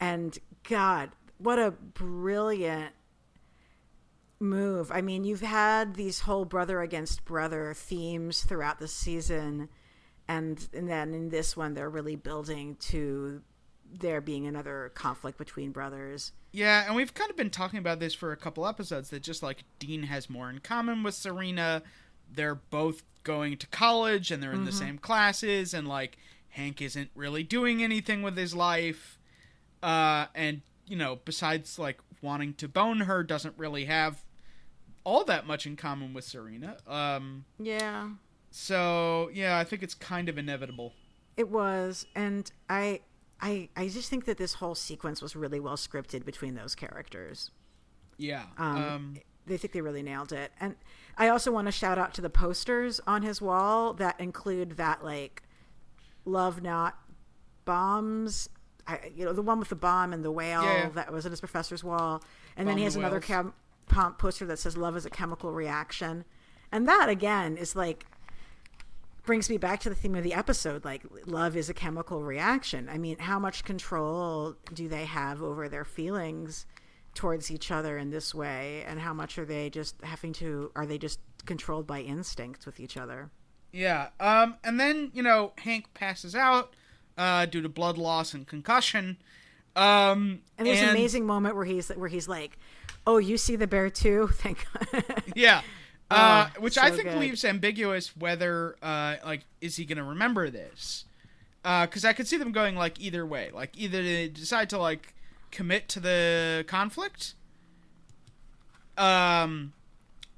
[0.01, 0.39] And
[0.69, 2.93] God, what a brilliant
[4.39, 4.91] move.
[4.93, 9.69] I mean, you've had these whole brother against brother themes throughout the season.
[10.29, 13.43] And, and then in this one, they're really building to
[13.93, 16.33] there being another conflict between brothers.
[16.53, 19.43] Yeah, and we've kind of been talking about this for a couple episodes that just
[19.43, 21.83] like Dean has more in common with Serena.
[22.31, 24.67] They're both going to college and they're in mm-hmm.
[24.67, 26.17] the same classes, and like
[26.51, 29.19] Hank isn't really doing anything with his life.
[29.83, 34.25] Uh, and, you know, besides like wanting to bone her, doesn't really have
[35.05, 36.79] all that much in common with Serena.
[36.87, 38.09] Um, yeah.
[38.51, 40.95] So, yeah, I think it's kind of inevitable.
[41.37, 42.07] It was.
[42.15, 43.01] And I
[43.41, 47.51] I I just think that this whole sequence was really well scripted between those characters.
[48.17, 48.45] Yeah.
[48.57, 49.15] Um, um,
[49.47, 50.53] they think they really nailed it.
[50.59, 50.75] And
[51.17, 55.05] I also want to shout out to the posters on his wall that include that
[55.05, 55.43] like
[56.25, 56.99] love not
[57.65, 58.49] bombs.
[58.87, 60.89] I, you know the one with the bomb and the whale yeah.
[60.91, 62.23] that was in his professor's wall,
[62.57, 63.55] and bomb then he has the another cam-
[64.19, 66.25] poster that says "Love is a chemical reaction,"
[66.71, 68.07] and that again is like
[69.25, 72.89] brings me back to the theme of the episode like love is a chemical reaction
[72.89, 76.65] i mean how much control do they have over their feelings
[77.17, 80.87] towards each other in this way and how much are they just having to are
[80.87, 83.31] they just controlled by instinct with each other
[83.73, 86.75] yeah um and then you know hank passes out
[87.19, 89.17] uh due to blood loss and concussion
[89.75, 90.91] um and there's and...
[90.91, 92.59] an amazing moment where he's where he's like
[93.07, 95.05] oh you see the bear too thank god
[95.35, 95.63] yeah
[96.11, 97.19] uh, oh, which so I think good.
[97.19, 101.05] leaves ambiguous whether uh, like is he going to remember this?
[101.63, 103.51] Because uh, I could see them going like either way.
[103.53, 105.16] Like either they decide to like
[105.57, 107.33] commit to the conflict,
[108.99, 109.73] um,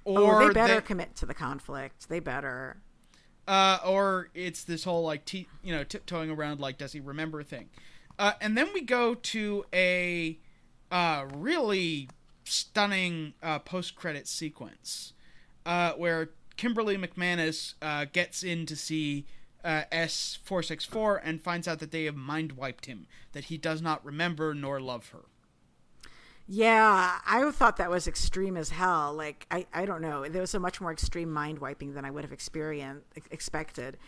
[0.05, 2.09] or oh, they better they, commit to the conflict.
[2.09, 2.77] They better.
[3.49, 7.43] Uh, or it's this whole like t- you know tiptoeing around like does he remember
[7.43, 7.69] thing,
[8.17, 10.39] uh, and then we go to a
[10.93, 12.09] uh, really
[12.45, 15.15] stunning uh, post credit sequence
[15.67, 19.27] uh, where Kimberly McManus uh, gets in to see
[19.65, 24.05] uh, S464 and finds out that they have mind wiped him, that he does not
[24.05, 25.25] remember nor love her.
[26.51, 29.13] Yeah, I thought that was extreme as hell.
[29.13, 30.27] Like, I, I don't know.
[30.27, 33.99] There was a much more extreme mind wiping than I would have experienced, expected.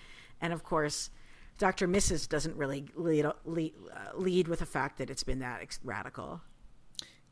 [0.40, 1.10] And of course,
[1.58, 1.86] Dr.
[1.86, 2.26] Mrs.
[2.26, 6.40] doesn't really lead, lead, uh, lead with the fact that it's been that ex- radical.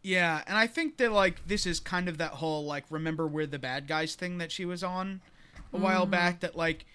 [0.03, 3.47] Yeah, and I think that like this is kind of that whole like remember we're
[3.47, 5.21] the bad guys thing that she was on
[5.73, 5.81] a mm.
[5.81, 6.87] while back that like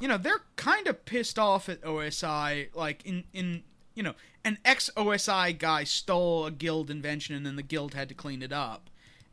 [0.00, 3.62] you know, they're kind of pissed off at OSI like in in
[3.94, 4.14] you know,
[4.44, 8.42] an ex OSI guy stole a guild invention and then the guild had to clean
[8.42, 8.90] it up.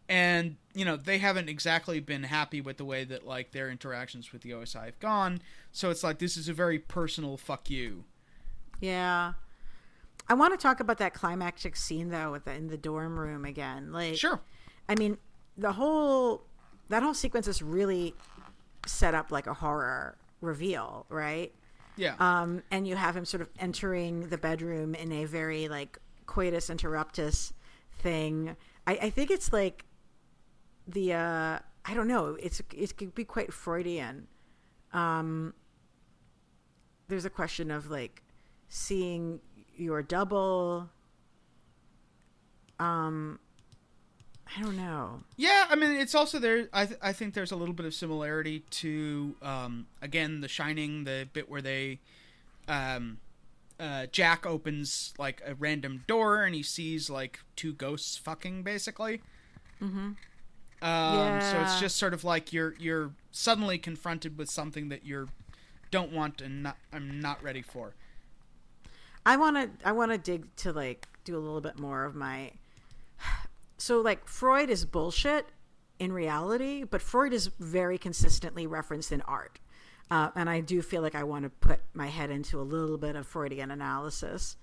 [0.08, 4.32] And, you know, they haven't exactly been happy with the way that like their interactions
[4.32, 5.42] with the OSI have gone.
[5.72, 8.04] So it's like this is a very personal fuck you.
[8.80, 9.34] Yeah.
[10.28, 13.46] I want to talk about that climactic scene though, with the, in the dorm room
[13.46, 13.92] again.
[13.92, 14.42] Like, sure.
[14.88, 15.18] I mean,
[15.58, 16.44] the whole
[16.90, 18.14] that whole sequence is really
[18.86, 21.54] set up like a horror reveal, right?
[21.96, 22.16] Yeah.
[22.20, 26.70] Um, and you have him sort of entering the bedroom in a very like coitus
[26.70, 27.54] interruptus
[28.00, 28.56] thing.
[28.88, 29.86] I, I think it's like
[30.88, 32.38] the uh, I don't know.
[32.42, 34.28] It's it could be quite Freudian.
[34.94, 35.54] Um,
[37.08, 38.24] there's a question of like
[38.70, 39.40] seeing
[39.76, 40.90] your double
[42.80, 43.40] um
[44.58, 45.22] I don't know.
[45.38, 46.68] Yeah, I mean, it's also there.
[46.74, 51.06] I th- I think there's a little bit of similarity to um, again The Shining,
[51.06, 52.00] the bit where they
[52.68, 53.20] um,
[53.80, 59.22] uh, Jack opens like a random door and he sees like two ghosts fucking basically.
[59.82, 59.98] Mm-hmm.
[60.00, 60.16] Um,
[60.84, 61.52] yeah.
[61.52, 65.28] So it's just sort of like you're you're suddenly confronted with something that you're
[65.90, 67.94] don't want and not I'm not ready for.
[69.26, 72.16] I want to I want to dig to like do a little bit more of
[72.16, 72.52] my
[73.82, 75.48] so like Freud is bullshit
[75.98, 79.60] in reality, but Freud is very consistently referenced in art.
[80.12, 82.98] Uh, and I do feel like I want to put my head into a little
[82.98, 84.56] bit of Freudian analysis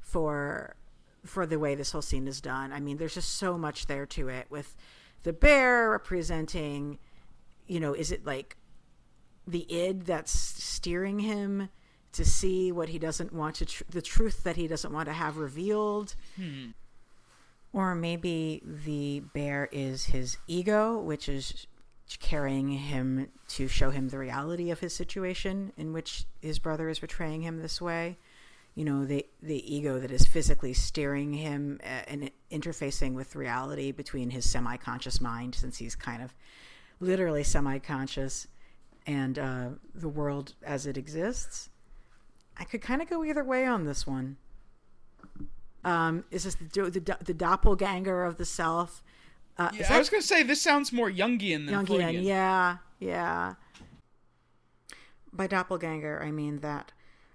[0.00, 0.76] for
[1.24, 2.72] for the way this whole scene is done.
[2.72, 4.76] I mean, there's just so much there to it with
[5.22, 6.98] the bear representing,
[7.66, 8.56] you know, is it like
[9.46, 11.68] the id that's steering him?
[12.12, 15.12] to see what he doesn't want to, tr- the truth that he doesn't want to
[15.12, 16.14] have revealed.
[16.36, 16.70] Hmm.
[17.74, 21.66] Or maybe the bear is his ego, which is
[22.20, 27.00] carrying him to show him the reality of his situation in which his brother is
[27.00, 28.16] betraying him this way.
[28.76, 33.92] You know, the the ego that is physically steering him uh, and interfacing with reality
[33.92, 36.34] between his semi-conscious mind, since he's kind of
[37.00, 38.46] literally semi-conscious,
[39.06, 41.68] and uh, the world as it exists
[42.56, 44.36] I could kind of go either way on this one.
[45.84, 49.02] Um, is this the the, the doppelganger of the self?
[49.56, 51.86] Uh, yeah, I was going to say this sounds more Jungian than Jungian.
[51.86, 52.24] Freudian.
[52.24, 53.54] Yeah, yeah.
[55.32, 56.92] By doppelganger, I mean that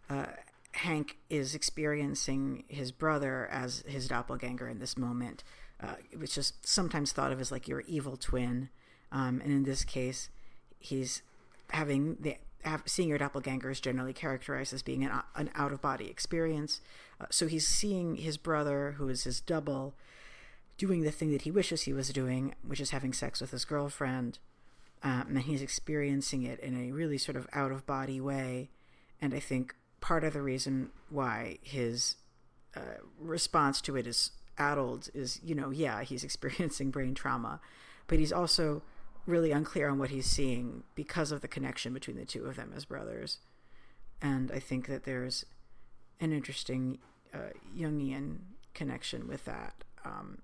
[0.10, 0.26] uh,
[0.74, 5.44] Hank is experiencing his brother as his doppelganger in this moment,
[5.82, 8.70] uh, which is sometimes thought of as like your evil twin.
[9.12, 10.30] Um, and in this case,
[10.78, 11.22] he's
[11.72, 12.36] having the
[12.86, 16.82] seeing your doppelganger is generally characterized as being an, an out of body experience.
[17.20, 19.96] Uh, so he's seeing his brother, who is his double,
[20.78, 23.66] doing the thing that he wishes he was doing, which is having sex with his
[23.66, 24.40] girlfriend.
[25.02, 28.70] Um, and he's experiencing it in a really sort of out of body way.
[29.22, 32.16] And I think part of the reason why his
[32.76, 37.60] uh, response to it is addled is, you know, yeah, he's experiencing brain trauma,
[38.08, 38.82] but he's also
[39.30, 42.74] really unclear on what he's seeing because of the connection between the two of them
[42.76, 43.40] as brothers.
[44.22, 45.46] And I think that there's
[46.20, 46.98] an interesting
[47.34, 48.40] uh, Jungian
[48.74, 49.84] connection with that.
[50.04, 50.40] Um,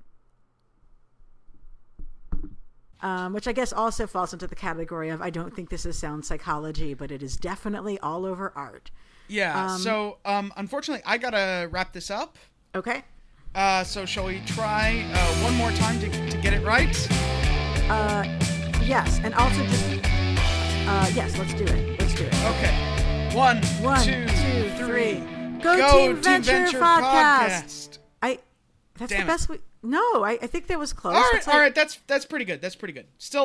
[3.02, 5.98] um, which I guess also falls into the category of I don't think this is
[5.98, 8.90] sound psychology, but it is definitely all over art.
[9.28, 9.74] Yeah.
[9.74, 12.38] Um, so um, unfortunately, I gotta wrap this up.
[12.74, 13.04] Okay.
[13.54, 17.08] Uh, so shall we try uh, one more time to, to get it right?
[17.90, 18.24] Uh,
[18.86, 19.86] yes, and also just
[20.88, 22.00] uh, yes, let's do it.
[22.00, 22.34] Let's do it.
[22.34, 23.32] Okay.
[23.36, 25.16] One, one, two, two three.
[25.62, 27.64] Go, Go Team Venture, Venture podcast.
[27.64, 27.98] podcast.
[28.22, 28.40] I.
[28.98, 29.28] That's Damn the it.
[29.28, 29.58] best we.
[29.84, 31.16] No, I, I think that was close.
[31.16, 31.76] All right, That's all like- right.
[31.76, 32.62] That's that's pretty good.
[32.62, 33.08] That's pretty good.
[33.18, 33.44] Still